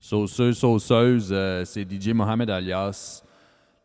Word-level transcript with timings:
Sauceuse, 0.00 0.56
sauceuse, 0.56 1.28
euh, 1.30 1.62
c'est 1.66 1.82
DJ 1.82 2.08
Mohamed 2.08 2.48
alias, 2.48 3.22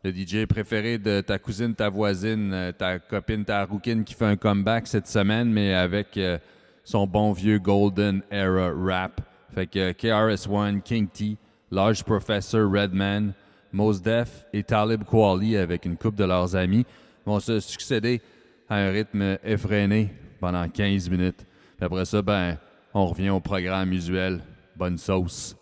le 0.02 0.10
DJ 0.10 0.46
préféré 0.46 0.96
de 0.96 1.20
ta 1.20 1.38
cousine, 1.38 1.74
ta 1.74 1.90
voisine, 1.90 2.52
euh, 2.54 2.72
ta 2.72 2.98
copine, 2.98 3.44
ta 3.44 3.66
rouquine 3.66 4.02
qui 4.02 4.14
fait 4.14 4.24
un 4.24 4.36
comeback 4.36 4.86
cette 4.86 5.06
semaine, 5.08 5.52
mais 5.52 5.74
avec 5.74 6.16
euh, 6.16 6.38
son 6.84 7.06
bon 7.06 7.32
vieux 7.32 7.58
Golden 7.58 8.22
Era 8.30 8.72
rap. 8.74 9.20
Fait 9.54 9.66
que 9.66 9.92
KRS-One, 9.92 10.80
King 10.80 11.06
T, 11.06 11.36
Large 11.70 12.02
Professor, 12.02 12.62
Redman, 12.62 13.34
Mos 13.70 14.00
Def 14.00 14.46
et 14.54 14.62
Talib 14.62 15.04
Kweli 15.04 15.58
avec 15.58 15.84
une 15.84 15.98
coupe 15.98 16.16
de 16.16 16.24
leurs 16.24 16.56
amis 16.56 16.86
vont 17.26 17.40
se 17.40 17.60
succéder 17.60 18.22
à 18.70 18.76
un 18.76 18.90
rythme 18.90 19.36
effréné 19.44 20.14
pendant 20.40 20.66
15 20.66 21.10
minutes. 21.10 21.44
Puis 21.76 21.84
après 21.84 22.06
ça, 22.06 22.22
ben, 22.22 22.56
on 22.94 23.04
revient 23.06 23.30
au 23.30 23.40
programme 23.40 23.92
usuel. 23.92 24.40
Bonne 24.76 24.96
sauce. 24.96 25.55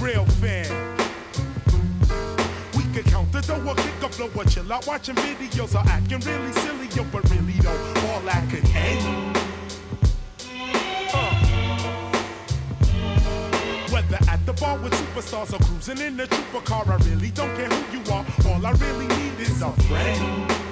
Real 0.00 0.24
fan. 0.26 0.66
We 2.76 2.84
could 2.94 3.06
count 3.06 3.32
the 3.32 3.40
dough 3.40 3.64
or 3.66 3.74
kick 3.74 4.02
a 4.02 4.08
flow 4.08 4.30
or 4.36 4.44
chill 4.44 4.72
out 4.72 4.86
watching 4.86 5.14
videos 5.16 5.74
or 5.74 5.88
acting 5.88 6.20
really 6.20 6.52
silly, 6.52 6.88
yo, 6.94 7.04
but 7.12 7.28
really 7.30 7.54
though, 7.60 7.70
all 8.08 8.20
that 8.22 8.48
could 8.50 8.64
uh. 8.64 8.78
end. 8.78 9.36
Whether 13.92 14.18
at 14.28 14.44
the 14.46 14.52
bar 14.54 14.78
with 14.78 14.92
superstars 14.92 15.52
or 15.52 15.64
cruising 15.64 15.98
in 15.98 16.16
the 16.16 16.26
trooper 16.26 16.60
car, 16.60 16.84
I 16.88 16.96
really 17.08 17.30
don't 17.30 17.54
care 17.56 17.68
who 17.68 17.98
you 17.98 18.12
are. 18.12 18.24
All 18.48 18.66
I 18.66 18.72
really 18.72 19.06
need 19.08 19.40
is 19.40 19.62
a 19.62 19.72
friend. 19.88 20.71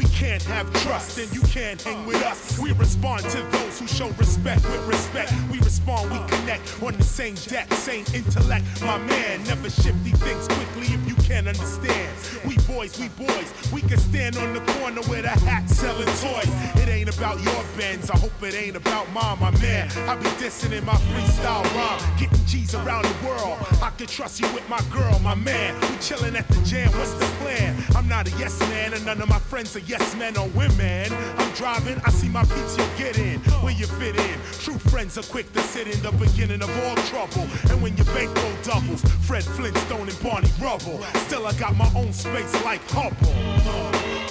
We 0.00 0.08
can't 0.08 0.42
have 0.44 0.72
trust, 0.82 1.16
then 1.16 1.28
you 1.30 1.42
can't 1.42 1.80
hang 1.82 2.06
with 2.06 2.22
us. 2.22 2.58
We 2.58 2.72
respond 2.72 3.22
to 3.24 3.42
those 3.52 3.78
who 3.78 3.86
show 3.86 4.08
respect 4.12 4.64
with 4.64 4.86
respect. 4.88 5.30
We 5.52 5.58
respond, 5.58 6.10
we 6.10 6.18
connect 6.36 6.82
on 6.82 6.94
the 6.94 7.04
same 7.04 7.34
deck, 7.34 7.70
same 7.74 8.06
intellect. 8.14 8.64
My 8.80 8.96
man, 8.96 9.44
never 9.44 9.68
shifty 9.68 10.12
things 10.12 10.48
quickly 10.48 10.94
if 10.94 11.06
you 11.06 11.16
can't 11.16 11.46
understand. 11.46 12.08
We 12.46 12.56
boys, 12.66 12.98
we 12.98 13.08
boys, 13.08 13.52
we 13.72 13.82
can 13.82 13.98
stand 13.98 14.38
on 14.38 14.54
the 14.54 14.60
corner 14.72 15.02
with 15.02 15.26
a 15.26 15.36
hat 15.46 15.68
selling 15.68 16.06
toys. 16.06 16.50
It 16.80 16.88
ain't 16.88 17.14
about 17.14 17.42
your 17.42 17.62
bends, 17.76 18.08
I 18.08 18.16
hope 18.16 18.42
it 18.42 18.54
ain't 18.54 18.76
about 18.76 19.12
mine, 19.12 19.38
my 19.38 19.50
man. 19.60 19.90
I 20.08 20.16
be 20.16 20.30
dissing 20.40 20.72
in 20.72 20.84
my 20.86 20.94
freestyle 21.12 21.64
rhyme, 21.74 22.18
getting 22.18 22.44
G's 22.46 22.74
around 22.74 23.04
the 23.04 23.26
world. 23.26 23.58
I 23.82 23.90
can 23.98 24.06
trust 24.06 24.40
you 24.40 24.50
with 24.54 24.66
my 24.70 24.80
girl, 24.90 25.18
my 25.18 25.34
man. 25.34 25.78
We 25.82 25.98
chilling 25.98 26.36
at 26.36 26.48
the 26.48 26.62
jam, 26.64 26.90
what's 26.92 27.12
the 27.14 27.26
plan? 27.42 27.76
I'm 27.94 28.08
not 28.08 28.26
a 28.28 28.30
yes 28.38 28.58
man, 28.60 28.94
and 28.94 29.04
none 29.04 29.20
of 29.20 29.28
my 29.28 29.38
friends 29.38 29.76
are 29.76 29.80
yes 29.90 30.14
men 30.14 30.36
or 30.36 30.46
women. 30.50 31.12
I'm 31.38 31.52
driving, 31.54 32.00
I 32.06 32.10
see 32.10 32.28
my 32.28 32.44
peeps, 32.44 32.78
you 32.78 32.86
get 32.96 33.18
in, 33.18 33.40
where 33.60 33.72
you 33.72 33.86
fit 33.86 34.16
in. 34.16 34.38
True 34.60 34.78
friends 34.78 35.18
are 35.18 35.24
quick 35.24 35.52
to 35.52 35.60
sit 35.60 35.88
in 35.88 36.00
the 36.02 36.12
beginning 36.12 36.62
of 36.62 36.70
all 36.84 36.94
trouble. 37.10 37.48
And 37.70 37.82
when 37.82 37.96
your 37.96 38.06
bankroll 38.06 38.52
doubles, 38.62 39.02
Fred 39.26 39.42
Flintstone 39.42 40.08
and 40.08 40.22
Barney 40.22 40.48
Rubble. 40.62 41.02
Still, 41.26 41.46
I 41.46 41.52
got 41.54 41.76
my 41.76 41.90
own 41.96 42.12
space 42.12 42.54
like 42.64 42.80
Hubble. 42.90 43.34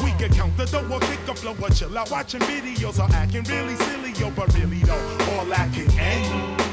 We 0.04 0.12
can 0.14 0.34
count 0.34 0.56
the 0.56 0.66
dough 0.66 0.88
or 0.90 1.02
kick 1.02 1.20
a 1.28 1.36
flow 1.36 1.56
or 1.62 1.70
chill 1.72 1.98
out 1.98 2.10
watching 2.10 2.42
videos 2.42 2.98
or 2.98 3.14
acting 3.14 3.44
really 3.44 3.76
silly, 3.76 4.14
yo, 4.14 4.32
but 4.32 4.54
really 4.58 4.80
though, 4.80 5.18
all 5.34 5.46
that 5.46 5.74
can 5.74 5.92
end. 6.00 6.62
Eh? 6.62 6.69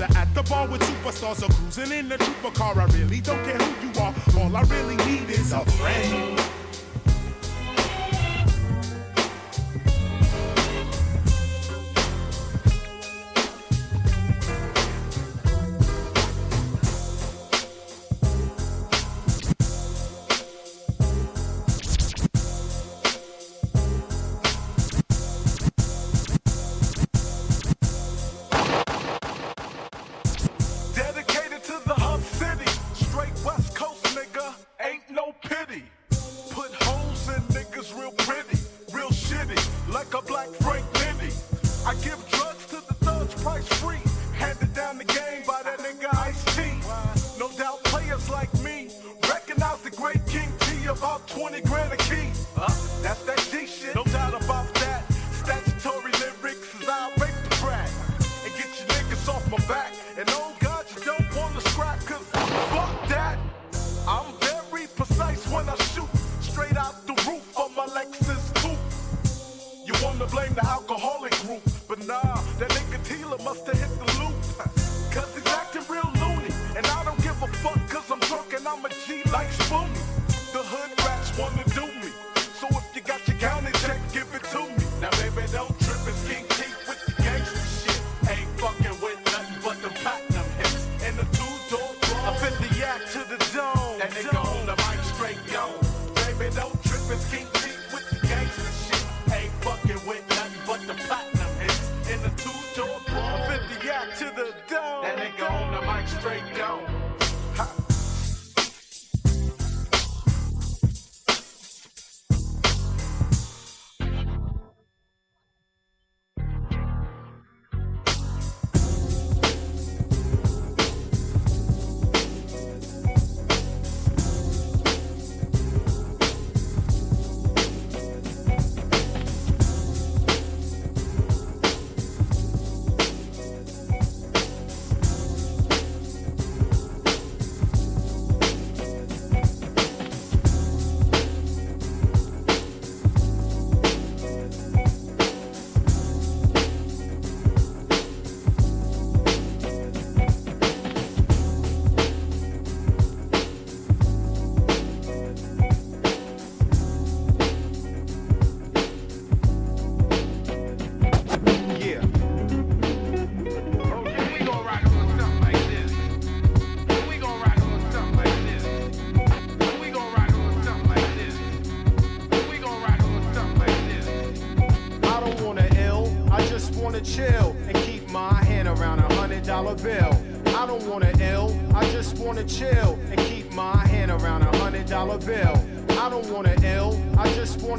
At 0.00 0.34
the 0.34 0.42
bar 0.42 0.66
with 0.66 0.82
superstars 0.82 1.42
or 1.42 1.52
cruising 1.54 1.96
in 1.96 2.08
the 2.08 2.18
trooper 2.18 2.50
car, 2.50 2.78
I 2.80 2.86
really 2.86 3.20
don't 3.20 3.42
care 3.44 3.58
who 3.58 3.88
you 3.88 4.00
are. 4.00 4.14
All 4.38 4.56
I 4.56 4.62
really 4.62 4.96
need 4.96 5.30
is 5.30 5.52
a 5.52 5.64
friend. 5.64 6.53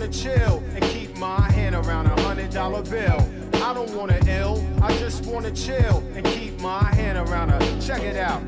Wanna 0.06 0.18
chill 0.18 0.64
and 0.76 0.84
keep 0.84 1.18
my 1.18 1.42
hand 1.52 1.74
around 1.74 2.06
a 2.06 2.22
hundred 2.22 2.52
dollar 2.52 2.84
bill. 2.84 3.28
I 3.56 3.74
don't 3.74 3.90
wanna 3.96 4.20
ill, 4.28 4.64
I 4.82 4.96
just 5.00 5.26
wanna 5.26 5.52
chill 5.52 6.04
and 6.14 6.24
keep 6.26 6.60
my 6.62 6.84
hand 6.94 7.18
around 7.18 7.50
a 7.50 7.82
check 7.82 8.04
it 8.04 8.16
out. 8.16 8.44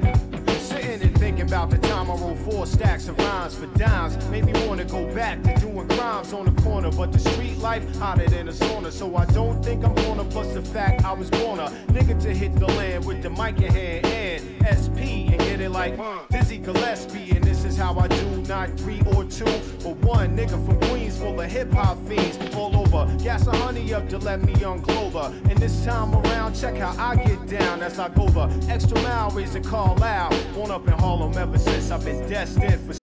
Sitting 0.59 1.01
and 1.01 1.17
thinking 1.17 1.47
about 1.47 1.69
the 1.69 1.77
time 1.77 2.11
I 2.11 2.15
wrote 2.15 2.37
four 2.39 2.67
stacks 2.67 3.07
of 3.07 3.17
rhymes 3.17 3.55
for 3.55 3.65
dimes. 3.77 4.17
Made 4.29 4.45
me 4.45 4.67
wanna 4.67 4.83
go 4.85 5.11
back 5.15 5.41
to 5.43 5.55
doing 5.55 5.87
crimes 5.87 6.33
on 6.33 6.53
the 6.53 6.61
corner. 6.61 6.91
But 6.91 7.11
the 7.11 7.19
street 7.19 7.57
life 7.57 7.83
hotter 7.97 8.27
than 8.29 8.49
a 8.49 8.51
sauna. 8.51 8.91
So 8.91 9.15
I 9.15 9.25
don't 9.25 9.63
think 9.63 9.83
I'm 9.83 9.95
gonna 9.95 10.25
plus 10.25 10.53
the 10.53 10.61
fact 10.61 11.05
I 11.05 11.13
was 11.13 11.29
born 11.29 11.59
a 11.59 11.69
nigga 11.87 12.21
to 12.21 12.33
hit 12.33 12.53
the 12.55 12.67
land 12.67 13.05
with 13.05 13.23
the 13.23 13.29
mic 13.29 13.59
in 13.61 13.71
hand 13.71 14.05
and 14.05 14.43
SP 14.67 15.31
and 15.31 15.39
get 15.39 15.61
it 15.61 15.71
like 15.71 15.97
uh. 15.97 16.19
Dizzy 16.29 16.57
Gillespie. 16.57 17.31
And 17.31 17.43
this 17.43 17.63
is 17.63 17.77
how 17.77 17.97
I 17.97 18.07
do, 18.09 18.26
not 18.47 18.69
three 18.79 19.01
or 19.15 19.23
two, 19.25 19.45
but 19.83 19.95
one 19.97 20.37
nigga 20.37 20.63
from 20.65 20.79
Queens 20.89 21.17
full 21.17 21.39
of 21.39 21.49
hip 21.49 21.71
hop 21.71 21.97
fiends 22.07 22.37
all 22.55 22.75
over. 22.75 23.11
Gas 23.23 23.47
a 23.47 23.55
honey 23.57 23.93
up 23.93 24.07
to 24.09 24.17
let 24.17 24.41
me 24.41 24.53
young 24.55 24.81
Clover. 24.81 25.33
And 25.49 25.57
this 25.57 25.83
time 25.83 26.13
around, 26.15 26.53
check 26.55 26.77
how 26.77 26.95
I 26.97 27.15
get 27.15 27.47
down 27.47 27.81
as 27.81 27.99
I 27.99 28.09
go 28.09 28.27
the 28.29 28.47
extra 28.69 29.01
mile, 29.01 29.29
raise 29.31 29.55
a 29.55 29.61
call 29.61 30.01
out. 30.03 30.33
Born 30.53 30.71
up 30.71 30.87
in 30.87 30.93
Harlem 30.93 31.37
ever 31.37 31.57
since 31.57 31.91
I've 31.91 32.03
been 32.03 32.27
destined 32.29 32.79
for 32.81 32.97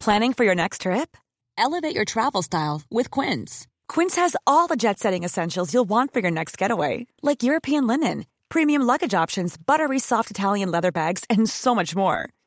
Planning 0.00 0.34
for 0.34 0.44
your 0.44 0.54
next 0.54 0.82
trip? 0.82 1.16
Elevate 1.56 1.94
your 1.94 2.04
travel 2.04 2.42
style 2.42 2.82
with 2.90 3.10
Quince. 3.10 3.66
Quince 3.88 4.16
has 4.16 4.36
all 4.46 4.66
the 4.66 4.76
jet 4.76 4.98
setting 4.98 5.24
essentials 5.24 5.72
you'll 5.72 5.88
want 5.88 6.12
for 6.12 6.20
your 6.20 6.30
next 6.30 6.58
getaway, 6.58 7.06
like 7.22 7.42
European 7.42 7.86
linen, 7.86 8.26
premium 8.50 8.82
luggage 8.82 9.14
options, 9.14 9.56
buttery 9.56 9.98
soft 9.98 10.30
Italian 10.30 10.70
leather 10.70 10.92
bags, 10.92 11.24
and 11.30 11.48
so 11.48 11.74
much 11.74 11.96
more. 11.96 12.28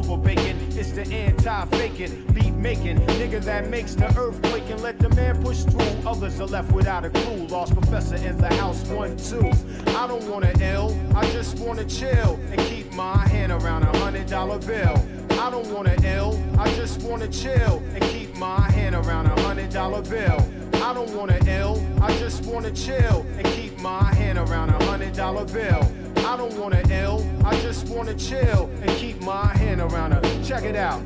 Over, 0.00 0.16
bacon. 0.16 0.56
It's 0.78 0.92
the 0.92 1.06
anti-faking, 1.12 2.32
beat 2.32 2.54
making 2.54 3.00
nigga 3.00 3.44
that 3.44 3.68
makes 3.68 3.94
the 3.94 4.06
earth 4.18 4.40
quake 4.44 4.70
and 4.70 4.80
let 4.82 4.98
the 4.98 5.10
man 5.10 5.42
push 5.42 5.62
through. 5.64 6.08
Others 6.08 6.40
are 6.40 6.46
left 6.46 6.72
without 6.72 7.04
a 7.04 7.10
clue. 7.10 7.46
Large 7.48 7.72
Professor 7.72 8.16
in 8.16 8.38
the 8.38 8.48
house, 8.54 8.82
one 8.86 9.14
two. 9.18 9.50
I 9.98 10.06
don't 10.06 10.24
wanna 10.24 10.52
ill, 10.62 10.98
I 11.14 11.30
just 11.32 11.58
wanna 11.58 11.84
chill 11.84 12.40
and 12.50 12.58
keep 12.62 12.90
my 12.94 13.28
hand 13.28 13.52
around 13.52 13.82
a 13.82 13.98
hundred 13.98 14.26
dollar 14.26 14.58
bill. 14.58 14.96
I 15.32 15.50
don't 15.50 15.70
wanna 15.70 15.94
ill, 16.02 16.42
I 16.58 16.72
just 16.76 17.02
wanna 17.02 17.28
chill 17.28 17.82
and 17.92 18.02
keep 18.04 18.34
my 18.36 18.70
hand 18.70 18.94
around 18.94 19.26
a 19.26 19.38
hundred 19.42 19.68
dollar 19.68 20.00
bill. 20.00 20.40
I 20.76 20.94
don't 20.94 21.14
wanna 21.14 21.38
ill, 21.46 21.84
I 22.00 22.16
just 22.16 22.46
wanna 22.46 22.70
chill 22.70 23.26
and 23.36 23.44
keep 23.48 23.78
my 23.80 24.14
hand 24.14 24.38
around 24.38 24.70
a 24.70 24.82
hundred 24.86 25.12
dollar 25.12 25.44
bill. 25.44 25.92
I 26.30 26.36
don't 26.36 26.56
wanna 26.56 26.80
ill, 26.90 27.28
I 27.44 27.60
just 27.60 27.88
wanna 27.88 28.14
chill 28.14 28.70
and 28.82 28.90
keep 28.98 29.20
my 29.20 29.48
hand 29.48 29.80
around 29.80 30.12
her. 30.12 30.44
check 30.44 30.62
it 30.62 30.76
out. 30.76 31.02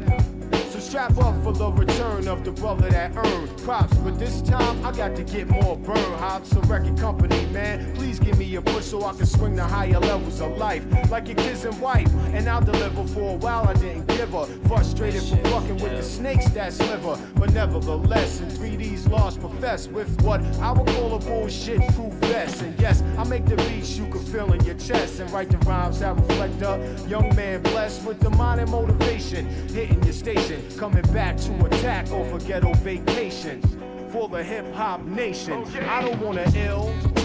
Strap 0.95 1.19
up 1.19 1.43
for 1.43 1.53
the 1.53 1.73
return 1.73 2.29
of 2.29 2.45
the 2.45 2.53
brother 2.53 2.89
that 2.89 3.17
earned 3.17 3.59
props. 3.65 3.97
But 3.97 4.17
this 4.17 4.41
time 4.43 4.87
I 4.87 4.93
got 4.93 5.17
to 5.17 5.25
get 5.25 5.49
more 5.49 5.77
burn. 5.77 5.97
Hops 5.97 6.53
a 6.53 6.61
record 6.61 6.97
company, 6.97 7.47
man. 7.47 7.93
Please 7.97 8.21
give 8.21 8.39
me 8.39 8.55
a 8.55 8.63
push 8.63 8.85
so 8.85 9.05
I 9.05 9.13
can 9.15 9.27
swing 9.27 9.57
the 9.57 9.65
higher 9.65 9.99
levels 9.99 10.41
of 10.41 10.57
life. 10.57 10.85
Like 11.11 11.27
your 11.27 11.35
kids 11.35 11.65
and 11.65 11.81
wife. 11.81 12.07
And 12.33 12.49
I'll 12.49 12.61
deliver 12.61 13.05
for 13.09 13.33
a 13.33 13.35
while. 13.35 13.67
I 13.67 13.75
didn't 13.75 14.07
give 14.07 14.31
her. 14.31 14.47
Frustrated 14.69 15.25
for 15.25 15.37
fucking 15.49 15.79
with 15.79 15.97
the 15.97 16.03
snakes 16.05 16.49
that 16.51 16.73
sliver. 16.73 17.19
But 17.35 17.53
nevertheless, 17.53 18.39
in 18.39 18.47
3D's 18.51 19.09
Large 19.09 19.41
Profess 19.41 19.89
with 19.89 20.23
what 20.23 20.45
I 20.61 20.71
would 20.71 20.87
call 20.95 21.17
a 21.17 21.19
bullshit 21.19 21.81
proof 21.97 22.13
vest. 22.31 22.63
And 22.63 22.79
yes, 22.79 23.03
I 23.19 23.25
make 23.25 23.47
the 23.47 23.57
beats 23.57 23.97
you 23.97 24.07
can 24.07 24.25
feel 24.27 24.53
in 24.53 24.65
your 24.65 24.77
chest. 24.77 25.19
And 25.19 25.29
write 25.33 25.51
the 25.51 25.59
rhymes 25.67 25.99
that 25.99 26.15
reflect 26.15 26.63
a 26.63 27.05
young 27.09 27.35
man 27.35 27.63
blessed 27.63 28.05
with 28.07 28.21
the 28.21 28.31
mind 28.31 28.61
and 28.61 28.71
motivation. 28.71 29.47
Hitting 29.71 30.01
your 30.05 30.13
station, 30.13 30.63
coming 30.85 31.15
back 31.15 31.35
to 31.39 31.65
attack 31.65 32.11
over 32.11 32.39
ghetto 32.41 32.71
vacations. 32.75 33.65
For 34.13 34.29
the 34.29 34.45
hip 34.45 34.71
hop 34.75 35.03
nation, 35.03 35.65
oh, 35.67 35.81
I 35.89 36.03
don't 36.03 36.21
wanna 36.21 36.45
ill. 36.55 37.24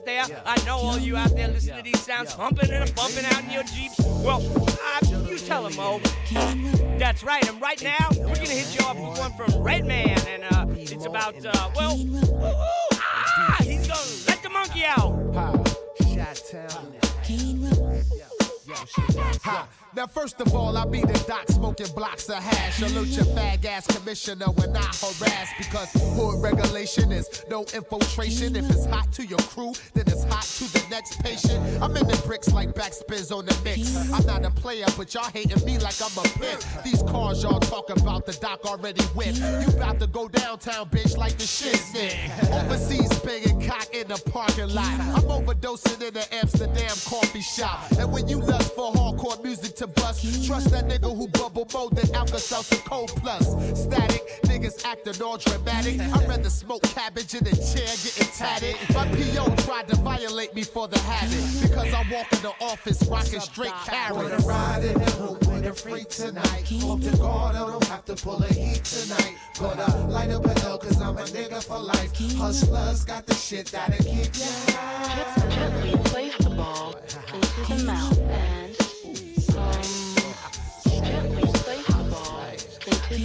Out 0.00 0.28
there. 0.28 0.42
I 0.44 0.64
know 0.64 0.76
all 0.76 0.98
you 0.98 1.16
out 1.16 1.34
there 1.36 1.48
listening 1.48 1.76
to 1.78 1.82
these 1.82 2.00
sounds 2.00 2.32
humping 2.32 2.70
and 2.70 2.94
bumping 2.94 3.24
out 3.24 3.44
in 3.44 3.50
your 3.50 3.62
Jeeps. 3.64 3.98
Well, 3.98 4.42
uh, 4.42 5.26
you 5.28 5.38
tell 5.38 5.64
them, 5.64 5.76
Mo. 5.76 6.00
That's 6.98 7.22
right. 7.22 7.46
And 7.48 7.60
right 7.60 7.82
now, 7.82 8.08
we're 8.10 8.34
going 8.34 8.46
to 8.46 8.52
hit 8.52 8.78
you 8.78 8.86
off 8.86 8.96
with 8.96 9.18
one 9.18 9.32
from 9.34 9.62
Redman. 9.62 10.18
And 10.26 10.44
uh, 10.44 10.66
it's 10.70 11.06
about, 11.06 11.34
uh, 11.44 11.70
well, 11.74 11.96
woo-hoo, 11.96 12.50
ah, 12.92 13.56
he's 13.60 13.86
going 13.86 13.98
to 13.98 14.26
let 14.28 14.42
the 14.42 14.50
monkey 14.50 14.84
out. 14.84 15.18
Ha. 19.42 19.68
Now, 19.96 20.06
first 20.06 20.40
of 20.40 20.54
all, 20.54 20.76
I 20.76 20.84
be 20.84 21.00
the 21.00 21.24
doc 21.26 21.48
smoking 21.48 21.88
blocks 21.96 22.28
of 22.28 22.36
hash. 22.36 22.76
Salute 22.76 23.08
your 23.08 23.24
fag 23.24 23.64
ass 23.64 23.88
commissioner 23.88 24.46
when 24.46 24.76
I 24.76 24.84
harass 24.84 25.52
because 25.58 25.90
hood 26.14 26.40
regulation 26.40 27.10
is 27.10 27.44
no 27.50 27.62
infiltration. 27.74 28.54
If 28.54 28.70
it's 28.70 28.86
hot 28.86 29.10
to 29.14 29.26
your 29.26 29.40
crew, 29.40 29.72
then 29.94 30.04
it's 30.06 30.22
hot 30.24 30.44
to 30.44 30.72
the 30.72 30.84
next 30.90 31.20
patient. 31.24 31.82
I'm 31.82 31.96
in 31.96 32.06
the 32.06 32.22
bricks 32.24 32.52
like 32.52 32.72
backspins 32.72 33.36
on 33.36 33.46
the 33.46 33.58
mix. 33.64 33.96
I'm 34.12 34.24
not 34.26 34.44
a 34.44 34.50
player, 34.50 34.86
but 34.96 35.12
y'all 35.12 35.24
hating 35.24 35.64
me 35.64 35.78
like 35.78 35.96
I'm 36.00 36.16
a 36.18 36.22
pimp. 36.38 36.62
These 36.84 37.02
cars 37.02 37.42
y'all 37.42 37.58
talk 37.58 37.90
about, 37.90 38.26
the 38.26 38.32
doc 38.34 38.64
already 38.66 39.02
whipped. 39.16 39.38
You 39.38 39.76
about 39.76 39.98
to 39.98 40.06
go 40.06 40.28
downtown, 40.28 40.88
bitch, 40.90 41.16
like 41.16 41.36
the 41.36 41.46
shit 41.46 41.74
sick. 41.74 42.16
Overseas 42.52 43.18
banging 43.20 43.66
cock 43.66 43.92
in 43.92 44.06
the 44.06 44.22
parking 44.30 44.72
lot. 44.72 45.00
I'm 45.16 45.24
overdosing 45.24 46.00
in 46.06 46.14
the 46.14 46.32
Amsterdam 46.32 46.94
coffee 47.06 47.42
shop. 47.42 47.90
And 47.98 48.12
when 48.12 48.28
you 48.28 48.38
lust 48.38 48.72
for 48.76 48.92
hardcore 48.92 49.42
music 49.42 49.74
to 49.80 49.86
bust, 49.86 50.46
trust 50.46 50.70
that 50.70 50.86
nigga 50.86 51.16
who 51.16 51.26
bubble 51.28 51.66
more 51.72 51.88
than 51.88 52.14
Alka-Seltzer 52.14 52.76
Cold 52.84 53.08
Plus. 53.16 53.46
Static, 53.82 54.20
niggas 54.42 54.84
acting 54.84 55.22
all 55.22 55.38
dramatic. 55.38 55.98
I'd 55.98 56.28
rather 56.28 56.50
smoke 56.50 56.82
cabbage 56.82 57.34
in 57.34 57.46
a 57.46 57.50
chair 57.50 57.88
getting 58.04 58.28
tatted. 58.36 58.76
My 58.92 59.06
PO 59.08 59.54
tried 59.64 59.88
to 59.88 59.96
violate 59.96 60.54
me 60.54 60.64
for 60.64 60.86
the 60.86 60.98
habit. 60.98 61.42
Because 61.62 61.94
I 61.94 62.04
walk 62.12 62.30
in 62.30 62.42
the 62.42 62.52
office 62.60 63.02
rocking 63.08 63.40
straight 63.40 63.72
carrot. 63.86 64.16
Wanna 64.16 64.36
ride 64.44 64.84
in 64.84 64.98
the 64.98 65.10
hoop 65.12 65.46
with 65.46 65.64
a 65.64 65.72
freak 65.72 66.10
tonight. 66.10 66.68
Hope 66.82 67.00
to 67.00 67.16
God 67.16 67.56
I 67.56 67.60
don't 67.60 67.84
have 67.86 68.04
to 68.04 68.16
pull 68.16 68.42
a 68.42 68.52
heat 68.52 68.84
tonight. 68.84 69.34
Gonna 69.58 70.08
light 70.08 70.28
up 70.28 70.44
a 70.44 70.60
L 70.60 70.76
cause 70.76 71.00
I'm 71.00 71.16
a 71.16 71.22
nigga 71.22 71.64
for 71.64 71.78
life. 71.78 72.14
Hustlers 72.36 73.04
got 73.06 73.24
the 73.24 73.34
shit 73.34 73.68
that'll 73.68 73.96
keep 74.04 74.36
ya 74.36 74.46
high. 74.76 75.48
Gently 75.48 75.96
place 76.10 76.36
the 76.36 76.50
ball 76.50 76.96
into 77.32 77.74
the 77.74 77.84
mouth 77.84 78.19
Yo, 83.10 83.16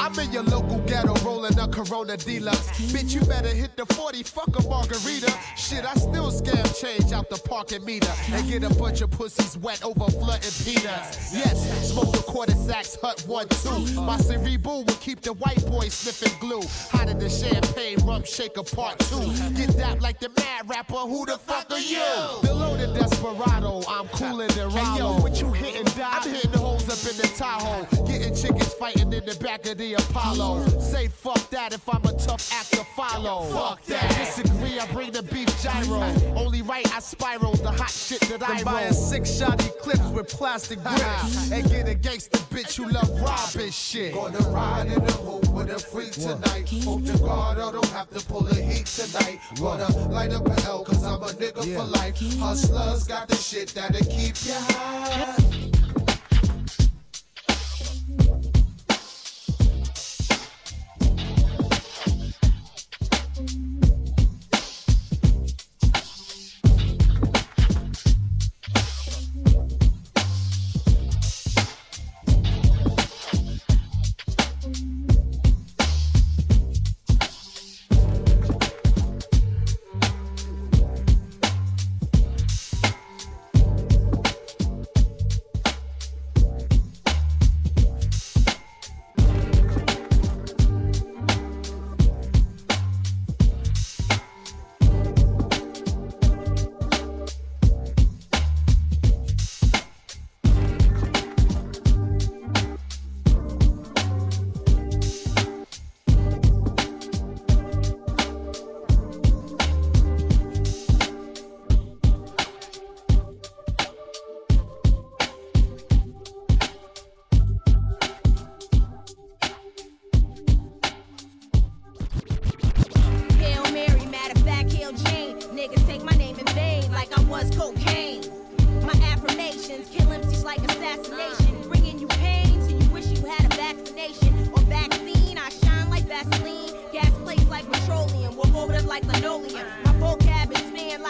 I'm 0.00 0.18
in 0.18 0.32
your 0.32 0.42
local 0.42 0.80
ghetto 0.80 1.14
rolling 1.24 1.56
a 1.56 1.68
Corona 1.68 2.16
Deluxe. 2.16 2.66
Bitch, 2.92 3.14
you 3.14 3.20
better 3.20 3.46
hit 3.48 3.76
the 3.76 3.86
40, 3.94 4.24
fuck 4.24 4.48
a 4.58 4.62
margarita. 4.68 5.32
Shit, 5.56 5.84
I 5.84 5.94
still 5.94 6.32
scam 6.32 6.80
change 6.80 7.12
out 7.12 7.30
the 7.30 7.36
parking 7.48 7.84
meter 7.84 8.10
and 8.32 8.48
get 8.48 8.64
a 8.64 8.74
bunch 8.74 9.02
of 9.02 9.12
pussies 9.12 9.56
wet 9.58 9.84
over 9.84 10.10
flooding 10.10 10.50
peanuts. 10.64 11.32
Yes, 11.32 11.92
smoke 11.92 12.10
the 12.10 12.22
quarter 12.22 12.56
sacks, 12.56 12.98
hut 13.00 13.22
one, 13.28 13.46
two. 13.48 14.00
My 14.00 14.16
cerebral 14.16 14.82
will 14.84 14.94
keep 14.94 15.20
the 15.20 15.34
white 15.34 15.64
boy 15.66 15.90
sniffing 15.90 16.36
glue. 16.40 16.62
Hotter 16.90 17.14
than 17.14 17.30
champagne, 17.30 17.98
rum 18.04 18.24
shaker 18.24 18.64
part 18.64 18.98
two. 18.98 19.30
Get 19.54 19.76
that 19.76 20.02
like 20.02 20.18
the 20.18 20.30
mad 20.30 20.68
rapper, 20.68 20.94
who 20.94 21.24
the 21.26 21.38
fuck 21.38 21.70
are 21.70 21.78
you? 21.78 22.02
Below 22.42 22.76
the 22.76 22.88
desperado, 22.98 23.82
I'm 23.88 24.08
cooler 24.08 24.48
than 24.48 24.70
Rollo. 24.70 24.84
Hey, 24.84 24.98
yo, 24.98 25.20
what 25.20 25.40
you 25.40 25.52
hitting, 25.52 25.84
Doc? 25.96 26.26
I'm 26.26 26.32
hitting 26.32 26.50
the 26.50 26.58
up 26.88 27.10
in 27.10 27.16
the 27.16 27.28
Tahoe. 27.36 28.06
Getting 28.06 28.34
chickens 28.34 28.74
fighting 28.74 29.12
in 29.12 29.24
the 29.24 29.36
back 29.36 29.66
of 29.66 29.78
the 29.78 29.94
Apollo. 29.94 30.66
Say 30.80 31.08
fuck 31.08 31.48
that 31.50 31.72
if 31.72 31.88
I'm 31.88 32.04
a 32.04 32.12
tough 32.18 32.52
act 32.52 32.72
to 32.72 32.84
follow. 32.96 33.44
Fuck 33.52 33.84
that. 33.86 34.08
Disagree, 34.16 34.78
I 34.78 34.86
bring 34.92 35.12
the 35.12 35.22
beef 35.22 35.48
gyro. 35.62 36.02
Only 36.36 36.62
right, 36.62 36.86
I 36.94 37.00
spiral 37.00 37.54
the 37.54 37.70
hot 37.70 37.90
shit 37.90 38.20
that 38.22 38.42
I 38.42 38.56
roll. 38.56 38.64
buying 38.64 38.92
six 38.92 39.30
shot 39.30 39.58
clips 39.80 40.06
with 40.08 40.28
plastic 40.28 40.82
grips. 40.82 41.50
and 41.50 41.68
get 41.68 41.88
a 41.88 41.94
gangster 41.94 42.38
bitch 42.54 42.76
who 42.76 42.90
love 42.90 43.10
robbing 43.20 43.70
shit. 43.70 44.14
Gonna 44.14 44.38
ride 44.50 44.86
in 44.86 45.04
the 45.04 45.12
hoop 45.12 45.48
with 45.48 45.70
a 45.70 45.78
freak 45.78 46.12
tonight. 46.12 46.68
Hope 46.84 47.04
to 47.04 47.18
God 47.18 47.58
I 47.58 47.72
don't 47.72 47.88
have 47.90 48.10
to 48.10 48.24
pull 48.26 48.46
a 48.48 48.54
heat 48.54 48.86
tonight. 48.86 49.40
Gonna 49.58 49.88
light 50.08 50.32
up 50.32 50.46
an 50.46 50.58
L 50.66 50.84
cause 50.84 51.04
I'm 51.04 51.22
a 51.22 51.28
nigga 51.28 51.76
for 51.76 51.84
life. 51.84 52.18
Hustlers 52.38 53.04
got 53.04 53.28
the 53.28 53.36
shit 53.36 53.68
that'll 53.68 54.04
keep 54.06 54.34
ya 54.44 54.54
high. 54.58 55.71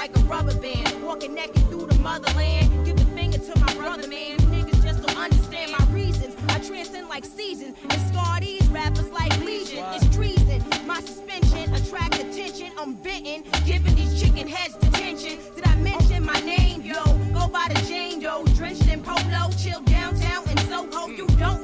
Like 0.03 0.17
a 0.17 0.21
rubber 0.23 0.55
band. 0.55 1.05
Walking 1.05 1.33
naked 1.33 1.63
through 1.69 1.87
the 1.87 1.95
motherland. 2.01 2.85
Give 2.85 2.97
the 2.97 3.05
finger 3.15 3.39
to 3.39 3.61
my 3.61 3.73
brother, 3.75 4.09
man. 4.09 4.33
You 4.33 4.47
niggas 4.55 4.83
just 4.83 5.01
don't 5.07 5.17
understand 5.17 5.71
my 5.79 5.85
reasons. 5.93 6.35
I 6.49 6.59
transcend 6.59 7.09
like 7.09 7.25
seasons 7.25 7.77
and 7.89 8.01
scar 8.09 8.41
these 8.41 8.67
rappers 8.69 9.09
like 9.11 9.33
legion. 9.45 9.85
It's 9.95 10.09
treason. 10.17 10.61
My 10.87 11.01
suspension 11.01 11.73
attract 11.73 12.17
attention. 12.17 12.73
I'm 12.81 12.95
bitten, 12.95 13.45
giving 13.65 13.95
these 13.95 14.21
chicken 14.21 14.49
heads 14.49 14.75
detention. 14.75 15.39
Did 15.55 15.69
I 15.69 15.77
mention 15.77 16.25
my 16.25 16.41
name, 16.41 16.83
yo? 16.83 17.05
Go 17.33 17.47
by 17.47 17.69
the 17.73 17.81
Jane 17.87 18.19
Doe, 18.19 18.45
drenched 18.57 18.89
in 18.89 19.03
polo, 19.05 19.53
chill 19.57 19.83
downtown 19.83 20.43
in 20.51 20.59
Soho. 20.67 21.07
You 21.07 21.29
don't 21.39 21.62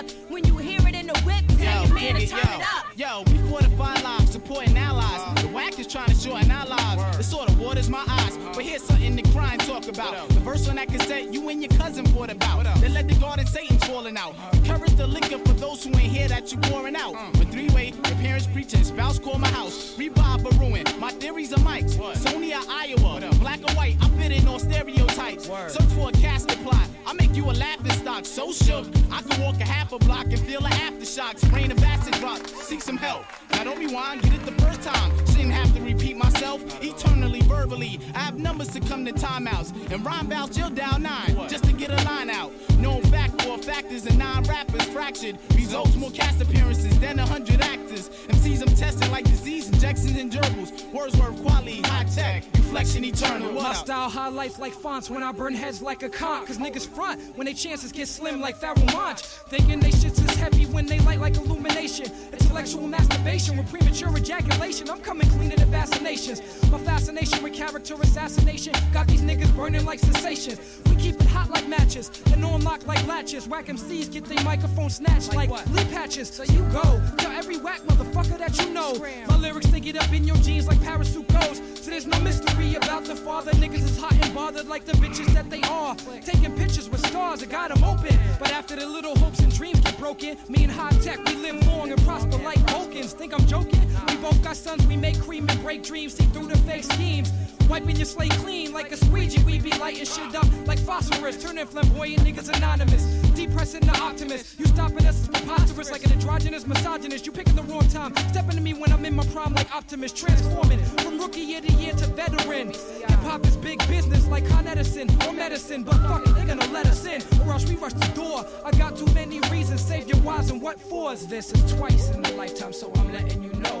up. 0.00 0.10
When 0.28 0.44
you 0.44 0.56
hear 0.56 0.80
it 0.86 0.94
in 0.94 1.06
the 1.06 1.18
whip, 1.20 1.44
tell 1.58 1.86
your 1.86 1.94
man 1.94 2.14
to 2.14 2.20
dig 2.20 2.30
turn 2.30 2.38
it, 2.40 2.60
it 2.60 2.66
up. 2.74 2.86
Yo, 2.96 3.22
we 3.26 3.38
fortify 3.50 4.00
lives, 4.00 4.32
supporting 4.32 4.76
allies. 4.76 5.42
The 5.42 5.48
whack 5.48 5.78
is 5.78 5.86
trying 5.86 6.08
to 6.08 6.14
shorten 6.14 6.50
our 6.50 6.66
lives. 6.66 7.18
It 7.18 7.24
sort 7.24 7.48
of 7.48 7.58
waters 7.60 7.88
my 7.88 8.04
eyes. 8.08 8.38
But 8.54 8.64
here's 8.64 8.82
something 8.82 9.16
the 9.16 9.22
crime 9.30 9.58
talk 9.58 9.88
about. 9.88 10.28
The 10.30 10.40
verse 10.40 10.68
on 10.68 10.76
that 10.76 10.88
cassette, 10.88 11.32
you 11.32 11.48
and 11.48 11.62
your 11.62 11.70
cousin 11.78 12.06
fought 12.06 12.30
about. 12.30 12.64
They 12.80 12.88
let 12.88 13.08
the 13.08 13.14
garden 13.14 13.46
Satan's 13.46 13.84
falling 13.84 14.16
out. 14.16 14.34
Courage 14.64 14.94
the 14.94 15.06
liquor 15.06 15.38
for 15.38 15.54
those 15.54 15.84
who 15.84 15.90
ain't 15.90 16.12
hear 16.12 16.28
that 16.28 16.52
you 16.52 16.58
pouring 16.58 16.96
out. 16.96 17.14
With 17.38 17.50
three 17.52 17.68
way, 17.70 17.88
your 17.88 18.16
parents 18.16 18.46
preaching, 18.46 18.84
spouse 18.84 19.18
call 19.18 19.38
my 19.38 19.48
house. 19.48 19.98
Revive 19.98 20.44
or 20.44 20.52
ruin. 20.58 20.84
Theories 21.30 21.52
are 21.52 21.60
mics. 21.60 21.94
Sony 21.94 22.50
or 22.50 22.64
Iowa. 22.68 23.30
Black 23.38 23.60
or 23.60 23.72
white, 23.76 23.96
I 24.02 24.08
fit 24.18 24.32
in 24.32 24.48
all 24.48 24.58
stereotypes. 24.58 25.44
Search 25.44 25.90
for 25.94 26.08
a 26.08 26.12
casket 26.12 26.60
plot. 26.64 26.88
I 27.06 27.12
make 27.12 27.36
you 27.36 27.44
a 27.44 27.52
laughing 27.52 27.92
stock. 27.92 28.24
So 28.24 28.50
shook, 28.50 28.88
I 29.12 29.22
can 29.22 29.40
walk 29.40 29.60
a 29.60 29.64
half 29.64 29.92
a 29.92 29.98
block 30.00 30.24
and 30.24 30.40
feel 30.40 30.60
the 30.60 30.70
aftershocks. 30.70 31.48
Rain 31.54 31.70
of 31.70 31.80
acid 31.84 32.14
drop. 32.14 32.44
Seek 32.48 32.82
some 32.82 32.96
help. 32.96 33.26
Now 33.52 33.62
don't 33.62 33.78
rewind, 33.78 34.22
get 34.22 34.34
it 34.34 34.44
the 34.44 34.60
first 34.60 34.82
time. 34.82 35.16
Shouldn't 35.26 35.52
have 35.52 35.72
to 35.74 35.80
repeat 36.10 36.32
myself 36.32 36.82
eternally, 36.82 37.40
verbally. 37.42 38.00
I 38.14 38.20
have 38.20 38.38
numbers 38.38 38.68
to 38.68 38.80
come 38.80 39.04
to 39.04 39.12
timeouts. 39.12 39.92
And 39.92 40.04
rhyme 40.04 40.26
bouts, 40.26 40.56
you'll 40.56 40.70
dial 40.70 40.98
nine 40.98 41.48
just 41.48 41.64
to 41.64 41.72
get 41.72 41.90
a 41.90 42.04
line 42.04 42.30
out. 42.30 42.52
Known 42.78 43.02
fact 43.02 43.42
for 43.42 43.58
factors 43.58 44.06
and 44.06 44.18
nine 44.18 44.42
rappers 44.44 44.84
fractured. 44.84 45.38
Results 45.54 45.94
more 45.96 46.10
cast 46.10 46.40
appearances 46.40 46.98
than 46.98 47.18
a 47.18 47.26
hundred 47.26 47.60
actors. 47.60 48.08
MCs 48.28 48.62
I'm 48.62 48.74
testing 48.74 49.10
like 49.10 49.24
disease 49.24 49.68
injections 49.68 50.16
and 50.16 50.32
gerbils. 50.32 50.92
Wordsworth 50.92 51.40
quality, 51.42 51.82
Hi-Tek, 51.84 52.44
reflection 52.54 53.04
eternal. 53.04 53.52
What 53.52 53.62
My 53.62 53.70
up? 53.70 53.76
style 53.76 54.10
highlights 54.10 54.58
like 54.58 54.72
fonts 54.72 55.10
when 55.10 55.22
I 55.22 55.32
burn 55.32 55.54
heads 55.54 55.82
like 55.82 56.02
a 56.02 56.08
con. 56.08 56.46
Cause 56.46 56.58
niggas 56.58 56.88
front 56.88 57.20
when 57.36 57.46
they 57.46 57.54
chances 57.54 57.92
get 57.92 58.08
slim 58.08 58.40
like 58.40 58.58
Pharoahe 58.58 58.92
Monch. 58.94 59.20
Thinking 59.20 59.80
they 59.80 59.90
shits 59.90 60.24
is 60.26 60.36
heavy 60.36 60.66
when 60.66 60.86
they 60.86 60.98
light 61.00 61.20
like 61.20 61.36
illumination. 61.36 62.06
Intellectual 62.32 62.86
masturbation 62.86 63.56
with 63.56 63.70
premature 63.70 64.16
ejaculation. 64.16 64.88
I'm 64.88 65.00
coming 65.00 65.28
clean 65.28 65.50
to 65.50 65.56
the 65.56 65.66
than 65.66 65.99
vaccinations. 66.00 66.70
My 66.70 66.78
fascination 66.78 67.42
with 67.42 67.54
character 67.54 67.94
assassination 67.94 68.72
got 68.92 69.06
these 69.06 69.22
niggas 69.22 69.54
burning 69.54 69.84
like 69.84 69.98
sensations. 69.98 70.60
We 70.86 70.96
keep 70.96 71.16
it 71.16 71.26
hot 71.26 71.50
like 71.50 71.66
matches 71.68 72.10
and 72.32 72.44
on 72.44 72.62
lock 72.62 72.86
like 72.86 73.04
latches. 73.06 73.48
Whack 73.48 73.66
MCs 73.66 74.10
get 74.10 74.24
their 74.24 74.42
microphone 74.44 74.90
snatched 74.90 75.34
like, 75.34 75.50
lip 75.50 75.90
patches. 75.90 76.28
So 76.30 76.44
you 76.44 76.60
go. 76.72 77.02
Tell 77.18 77.32
every 77.32 77.58
whack 77.58 77.80
motherfucker 77.80 78.38
that 78.38 78.58
you 78.58 78.70
know. 78.72 78.94
My 79.28 79.36
lyrics 79.36 79.66
they 79.66 79.80
get 79.80 79.96
up 79.96 80.12
in 80.12 80.24
your 80.24 80.36
jeans 80.36 80.66
like 80.66 80.80
parachute 80.82 81.28
goes. 81.28 81.60
So 81.74 81.90
there's 81.90 82.06
no 82.06 82.18
mystery 82.20 82.74
about 82.76 83.04
the 83.04 83.16
father. 83.16 83.52
Niggas 83.52 83.84
is 83.84 83.98
hot 83.98 84.12
and 84.12 84.34
bothered 84.34 84.68
like 84.68 84.84
the 84.84 84.92
bitches 84.92 85.32
that 85.34 85.50
they 85.50 85.62
are. 85.62 85.94
Taking 86.24 86.54
pictures 86.56 86.88
with 86.88 87.04
stars 87.06 87.40
that 87.40 87.50
got 87.50 87.74
them 87.74 87.84
open. 87.84 88.16
But 88.38 88.52
after 88.52 88.76
the 88.76 88.86
little 88.86 89.16
hopes 89.16 89.40
and 89.40 89.52
dreams 89.54 89.80
get 89.80 89.98
broken, 89.98 90.36
me 90.48 90.64
and 90.64 90.72
high 90.72 90.90
tech, 91.00 91.18
we 91.26 91.34
live 91.34 91.66
long 91.66 91.90
and 91.92 92.02
prosper 92.02 92.38
like 92.38 92.58
Vulcans. 92.70 93.12
Think 93.12 93.34
I'm 93.34 93.46
joking? 93.46 93.80
We 94.08 94.16
both 94.16 94.42
got 94.42 94.56
sons, 94.56 94.86
we 94.86 94.96
make 94.96 95.20
cream 95.20 95.48
and 95.48 95.60
break 95.62 95.82
dreams, 95.90 96.14
see 96.14 96.24
through 96.26 96.46
the 96.46 96.56
fake 96.58 96.84
schemes. 96.84 97.32
Wiping 97.68 97.96
your 97.96 98.06
slate 98.06 98.30
clean 98.42 98.72
like 98.72 98.92
a 98.92 98.96
squeegee, 98.96 99.42
we 99.42 99.58
be 99.58 99.72
lighting 99.78 100.04
shit 100.04 100.34
up 100.36 100.46
like 100.66 100.78
phosphorus. 100.78 101.42
Turning 101.42 101.66
flamboyant 101.66 102.22
niggas 102.22 102.48
anonymous. 102.56 103.02
Depressing 103.34 103.80
the 103.80 103.96
optimist. 103.98 104.58
You 104.58 104.66
stopping 104.66 105.04
us 105.06 105.22
is 105.22 105.28
preposterous 105.28 105.90
like 105.90 106.04
an 106.04 106.12
androgynous 106.12 106.64
misogynist. 106.64 107.26
You 107.26 107.32
picking 107.32 107.56
the 107.56 107.64
wrong 107.64 107.86
time. 107.88 108.14
Stepping 108.30 108.56
to 108.56 108.60
me 108.60 108.72
when 108.72 108.92
I'm 108.92 109.04
in 109.04 109.14
my 109.16 109.26
prime 109.26 109.52
like 109.52 109.74
Optimus. 109.74 110.12
Transforming 110.12 110.78
from 111.02 111.18
rookie 111.18 111.40
year 111.40 111.60
to 111.60 111.72
year 111.72 111.92
to 111.92 112.06
veteran. 112.06 112.68
Hip 112.68 113.22
hop 113.26 113.44
is 113.44 113.56
big 113.56 113.78
business 113.88 114.28
like 114.28 114.48
Con 114.48 114.68
Edison 114.68 115.08
or 115.26 115.32
medicine. 115.32 115.82
But 115.82 115.96
fuck 116.06 116.24
it, 116.24 116.34
they 116.36 116.44
gonna 116.44 116.72
let 116.72 116.86
us 116.86 117.04
in 117.04 117.20
or 117.42 117.52
else 117.52 117.68
we 117.68 117.74
rush 117.74 117.94
the 117.94 118.12
door. 118.14 118.46
I 118.64 118.70
got 118.72 118.96
too 118.96 119.12
many 119.12 119.40
reasons. 119.50 119.80
Save 119.80 120.06
your 120.06 120.18
whys 120.18 120.50
and 120.50 120.62
what 120.62 120.80
fors. 120.80 121.26
This 121.26 121.52
is 121.52 121.72
twice 121.72 122.10
in 122.10 122.24
a 122.24 122.32
lifetime, 122.32 122.72
so 122.72 122.92
I'm 122.94 123.12
letting 123.12 123.42
you 123.42 123.52
know. 123.54 123.80